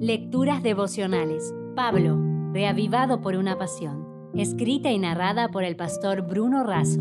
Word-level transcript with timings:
Lecturas 0.00 0.62
devocionales. 0.62 1.54
Pablo, 1.74 2.20
reavivado 2.52 3.22
por 3.22 3.34
una 3.34 3.56
pasión. 3.56 4.30
Escrita 4.34 4.90
y 4.90 4.98
narrada 4.98 5.48
por 5.48 5.64
el 5.64 5.74
pastor 5.74 6.20
Bruno 6.20 6.64
Razo. 6.64 7.00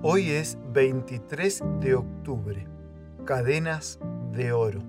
Hoy 0.00 0.30
es 0.30 0.56
23 0.72 1.62
de 1.80 1.94
octubre. 1.94 2.66
Cadenas 3.26 4.00
de 4.32 4.52
oro. 4.52 4.82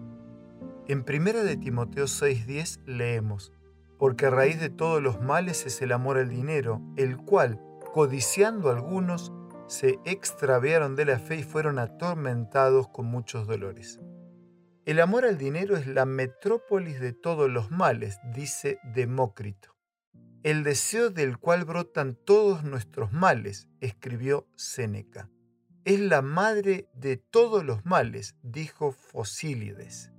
En 0.88 1.00
1 1.00 1.44
de 1.44 1.58
Timoteo 1.58 2.06
6:10 2.06 2.80
leemos, 2.86 3.52
porque 3.98 4.28
a 4.28 4.30
raíz 4.30 4.62
de 4.62 4.70
todos 4.70 5.04
los 5.04 5.20
males 5.20 5.66
es 5.66 5.82
el 5.82 5.92
amor 5.92 6.18
al 6.18 6.30
dinero, 6.30 6.82
el 6.96 7.18
cual, 7.18 7.60
codiciando 7.94 8.70
algunos, 8.70 9.34
se 9.68 10.00
extraviaron 10.06 10.96
de 10.96 11.04
la 11.04 11.20
fe 11.20 11.40
y 11.40 11.44
fueron 11.44 11.78
atormentados 11.78 12.88
con 12.88 13.08
muchos 13.08 13.48
dolores. 13.48 14.00
El 14.86 15.00
amor 15.02 15.25
al 15.25 15.38
dinero 15.38 15.75
es 15.77 15.88
la 15.88 16.05
metrópolis 16.05 16.99
de 16.99 17.13
todos 17.13 17.49
los 17.49 17.70
males, 17.70 18.20
dice 18.34 18.80
Demócrito. 18.84 19.76
El 20.41 20.63
deseo 20.63 21.09
del 21.09 21.38
cual 21.38 21.66
brotan 21.66 22.16
todos 22.16 22.63
nuestros 22.63 23.12
males, 23.12 23.68
escribió 23.81 24.48
Séneca. 24.55 25.30
Es 25.84 25.99
la 25.99 26.21
madre 26.21 26.88
de 26.94 27.18
todos 27.18 27.66
los 27.66 27.85
males, 27.85 28.35
dijo 28.41 28.91
Fosílides. 28.91 30.12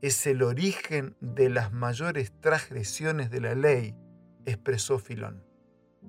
Es 0.00 0.26
el 0.26 0.42
origen 0.42 1.16
de 1.20 1.50
las 1.50 1.72
mayores 1.72 2.32
transgresiones 2.40 3.30
de 3.30 3.40
la 3.40 3.56
ley, 3.56 3.96
expresó 4.46 4.98
Filón. 5.00 5.44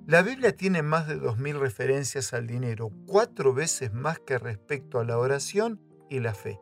La 0.06 0.22
Biblia 0.22 0.56
tiene 0.56 0.82
más 0.82 1.08
de 1.08 1.20
2.000 1.20 1.58
referencias 1.58 2.32
al 2.32 2.46
dinero, 2.46 2.90
cuatro 3.06 3.52
veces 3.52 3.92
más 3.92 4.20
que 4.20 4.38
respecto 4.38 5.00
a 5.00 5.04
la 5.04 5.18
oración 5.18 5.80
y 6.08 6.20
la 6.20 6.34
fe. 6.34 6.60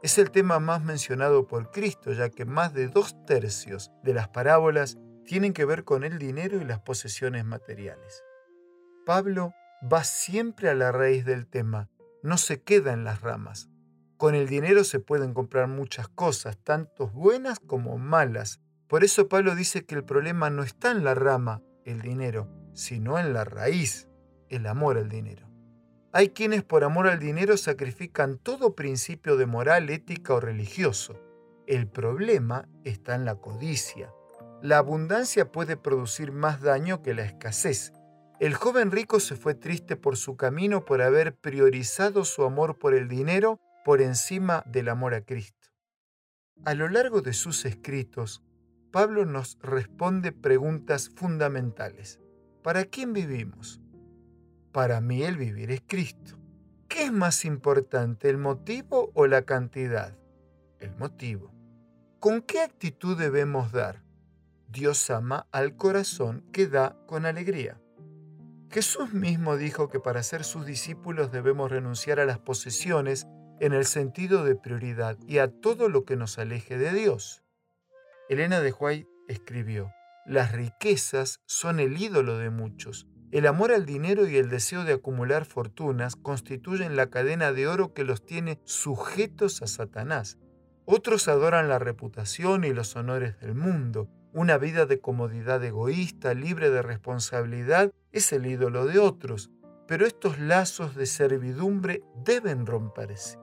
Es 0.00 0.16
el 0.18 0.30
tema 0.30 0.60
más 0.60 0.84
mencionado 0.84 1.48
por 1.48 1.72
Cristo, 1.72 2.12
ya 2.12 2.30
que 2.30 2.44
más 2.44 2.72
de 2.72 2.86
dos 2.86 3.16
tercios 3.26 3.90
de 4.04 4.14
las 4.14 4.28
parábolas 4.28 4.96
tienen 5.24 5.52
que 5.52 5.64
ver 5.64 5.82
con 5.82 6.04
el 6.04 6.18
dinero 6.18 6.60
y 6.60 6.64
las 6.64 6.78
posesiones 6.78 7.44
materiales. 7.44 8.22
Pablo 9.04 9.52
va 9.92 10.04
siempre 10.04 10.68
a 10.68 10.74
la 10.74 10.92
raíz 10.92 11.24
del 11.24 11.48
tema, 11.48 11.90
no 12.22 12.38
se 12.38 12.62
queda 12.62 12.92
en 12.92 13.02
las 13.02 13.22
ramas. 13.22 13.70
Con 14.16 14.36
el 14.36 14.48
dinero 14.48 14.84
se 14.84 15.00
pueden 15.00 15.34
comprar 15.34 15.66
muchas 15.66 16.08
cosas, 16.08 16.58
tanto 16.58 17.08
buenas 17.08 17.58
como 17.58 17.98
malas. 17.98 18.60
Por 18.86 19.02
eso 19.02 19.28
Pablo 19.28 19.56
dice 19.56 19.84
que 19.84 19.96
el 19.96 20.04
problema 20.04 20.48
no 20.48 20.62
está 20.62 20.92
en 20.92 21.02
la 21.02 21.14
rama, 21.14 21.62
el 21.84 22.02
dinero, 22.02 22.48
sino 22.72 23.18
en 23.18 23.32
la 23.32 23.44
raíz, 23.44 24.08
el 24.48 24.66
amor 24.66 24.96
al 24.96 25.08
dinero. 25.08 25.47
Hay 26.12 26.30
quienes 26.30 26.62
por 26.62 26.84
amor 26.84 27.06
al 27.06 27.18
dinero 27.18 27.58
sacrifican 27.58 28.38
todo 28.38 28.74
principio 28.74 29.36
de 29.36 29.44
moral, 29.44 29.90
ética 29.90 30.34
o 30.34 30.40
religioso. 30.40 31.20
El 31.66 31.86
problema 31.86 32.66
está 32.84 33.14
en 33.14 33.26
la 33.26 33.34
codicia. 33.34 34.10
La 34.62 34.78
abundancia 34.78 35.52
puede 35.52 35.76
producir 35.76 36.32
más 36.32 36.62
daño 36.62 37.02
que 37.02 37.12
la 37.12 37.24
escasez. 37.24 37.92
El 38.40 38.54
joven 38.54 38.90
rico 38.90 39.20
se 39.20 39.36
fue 39.36 39.54
triste 39.54 39.96
por 39.96 40.16
su 40.16 40.36
camino 40.36 40.86
por 40.86 41.02
haber 41.02 41.36
priorizado 41.36 42.24
su 42.24 42.42
amor 42.42 42.78
por 42.78 42.94
el 42.94 43.08
dinero 43.08 43.60
por 43.84 44.00
encima 44.00 44.62
del 44.66 44.88
amor 44.88 45.12
a 45.12 45.20
Cristo. 45.20 45.68
A 46.64 46.72
lo 46.74 46.88
largo 46.88 47.20
de 47.20 47.34
sus 47.34 47.66
escritos, 47.66 48.42
Pablo 48.90 49.26
nos 49.26 49.58
responde 49.60 50.32
preguntas 50.32 51.10
fundamentales. 51.14 52.18
¿Para 52.62 52.86
quién 52.86 53.12
vivimos? 53.12 53.82
Para 54.72 55.00
mí 55.00 55.22
el 55.22 55.36
vivir 55.36 55.70
es 55.70 55.82
Cristo. 55.86 56.36
¿Qué 56.88 57.04
es 57.04 57.12
más 57.12 57.44
importante, 57.44 58.28
el 58.28 58.38
motivo 58.38 59.10
o 59.14 59.26
la 59.26 59.42
cantidad? 59.42 60.16
El 60.78 60.94
motivo. 60.96 61.52
¿Con 62.20 62.42
qué 62.42 62.60
actitud 62.60 63.16
debemos 63.16 63.72
dar? 63.72 64.02
Dios 64.68 65.08
ama 65.10 65.46
al 65.52 65.76
corazón 65.76 66.44
que 66.52 66.66
da 66.66 66.96
con 67.06 67.24
alegría. 67.24 67.80
Jesús 68.70 69.14
mismo 69.14 69.56
dijo 69.56 69.88
que 69.88 69.98
para 70.00 70.22
ser 70.22 70.44
sus 70.44 70.66
discípulos 70.66 71.32
debemos 71.32 71.70
renunciar 71.70 72.20
a 72.20 72.26
las 72.26 72.38
posesiones 72.38 73.26
en 73.60 73.72
el 73.72 73.86
sentido 73.86 74.44
de 74.44 74.56
prioridad 74.56 75.16
y 75.26 75.38
a 75.38 75.48
todo 75.48 75.88
lo 75.88 76.04
que 76.04 76.16
nos 76.16 76.38
aleje 76.38 76.76
de 76.76 76.92
Dios. 76.92 77.42
Elena 78.28 78.60
de 78.60 78.72
White 78.72 79.08
escribió, 79.26 79.90
las 80.26 80.52
riquezas 80.52 81.40
son 81.46 81.80
el 81.80 81.96
ídolo 82.00 82.36
de 82.36 82.50
muchos. 82.50 83.06
El 83.30 83.46
amor 83.46 83.72
al 83.72 83.84
dinero 83.84 84.26
y 84.26 84.38
el 84.38 84.48
deseo 84.48 84.84
de 84.84 84.94
acumular 84.94 85.44
fortunas 85.44 86.16
constituyen 86.16 86.96
la 86.96 87.10
cadena 87.10 87.52
de 87.52 87.66
oro 87.66 87.92
que 87.92 88.04
los 88.04 88.24
tiene 88.24 88.58
sujetos 88.64 89.60
a 89.60 89.66
Satanás. 89.66 90.38
Otros 90.86 91.28
adoran 91.28 91.68
la 91.68 91.78
reputación 91.78 92.64
y 92.64 92.72
los 92.72 92.96
honores 92.96 93.38
del 93.40 93.54
mundo. 93.54 94.08
Una 94.32 94.56
vida 94.56 94.86
de 94.86 95.00
comodidad 95.00 95.62
egoísta, 95.62 96.32
libre 96.32 96.70
de 96.70 96.80
responsabilidad, 96.80 97.92
es 98.12 98.32
el 98.32 98.46
ídolo 98.46 98.86
de 98.86 98.98
otros. 98.98 99.50
Pero 99.86 100.06
estos 100.06 100.38
lazos 100.38 100.94
de 100.94 101.04
servidumbre 101.04 102.02
deben 102.24 102.64
romperse. 102.64 103.38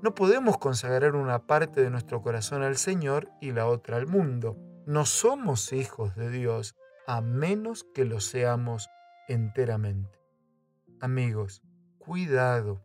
No 0.00 0.14
podemos 0.14 0.58
consagrar 0.58 1.16
una 1.16 1.46
parte 1.46 1.82
de 1.82 1.90
nuestro 1.90 2.22
corazón 2.22 2.62
al 2.62 2.76
Señor 2.76 3.30
y 3.40 3.50
la 3.50 3.66
otra 3.66 3.96
al 3.96 4.06
mundo. 4.06 4.56
No 4.86 5.06
somos 5.06 5.72
hijos 5.72 6.14
de 6.14 6.30
Dios 6.30 6.76
a 7.06 7.20
menos 7.20 7.84
que 7.94 8.04
lo 8.04 8.20
seamos 8.20 8.88
enteramente. 9.28 10.18
Amigos, 11.00 11.62
cuidado. 11.98 12.84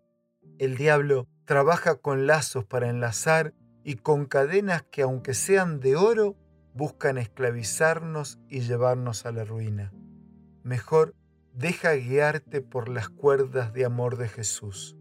El 0.57 0.77
diablo 0.77 1.27
trabaja 1.45 1.95
con 1.95 2.27
lazos 2.27 2.65
para 2.65 2.89
enlazar 2.89 3.53
y 3.83 3.95
con 3.95 4.25
cadenas 4.25 4.83
que 4.83 5.01
aunque 5.01 5.33
sean 5.33 5.79
de 5.79 5.95
oro, 5.95 6.35
buscan 6.73 7.17
esclavizarnos 7.17 8.39
y 8.47 8.61
llevarnos 8.61 9.25
a 9.25 9.31
la 9.31 9.43
ruina. 9.43 9.91
Mejor 10.63 11.15
deja 11.53 11.93
guiarte 11.93 12.61
por 12.61 12.89
las 12.89 13.09
cuerdas 13.09 13.73
de 13.73 13.85
amor 13.85 14.17
de 14.17 14.27
Jesús. 14.27 14.95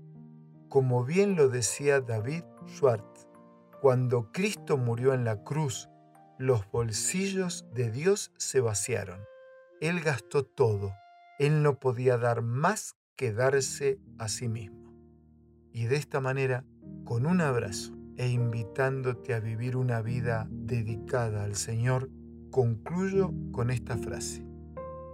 Como 0.68 1.04
bien 1.04 1.36
lo 1.36 1.48
decía 1.48 2.00
David 2.00 2.44
Schwartz, 2.66 3.28
cuando 3.80 4.32
Cristo 4.32 4.76
murió 4.76 5.14
en 5.14 5.24
la 5.24 5.44
cruz, 5.44 5.88
los 6.38 6.68
bolsillos 6.70 7.66
de 7.74 7.90
Dios 7.90 8.32
se 8.38 8.60
vaciaron. 8.60 9.20
Él 9.80 10.00
gastó 10.00 10.44
todo. 10.44 10.92
Él 11.38 11.62
no 11.62 11.78
podía 11.78 12.18
dar 12.18 12.42
más 12.42 12.96
que 13.16 13.32
darse 13.32 14.00
a 14.18 14.28
sí 14.28 14.48
mismo. 14.48 14.92
Y 15.72 15.86
de 15.86 15.96
esta 15.96 16.20
manera, 16.20 16.64
con 17.04 17.26
un 17.26 17.40
abrazo 17.40 17.94
e 18.16 18.28
invitándote 18.28 19.34
a 19.34 19.40
vivir 19.40 19.76
una 19.76 20.02
vida 20.02 20.48
dedicada 20.50 21.44
al 21.44 21.54
Señor, 21.54 22.10
concluyo 22.50 23.32
con 23.52 23.70
esta 23.70 23.96
frase. 23.96 24.44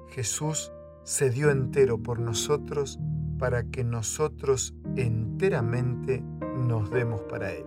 Jesús 0.09 0.73
se 1.03 1.29
dio 1.31 1.51
entero 1.51 2.03
por 2.03 2.19
nosotros 2.19 2.99
para 3.39 3.65
que 3.65 3.85
nosotros 3.85 4.75
enteramente 4.97 6.23
nos 6.57 6.91
demos 6.91 7.21
para 7.23 7.53
Él. 7.53 7.67